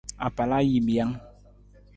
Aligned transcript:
Apalajiimijang. 0.27 1.11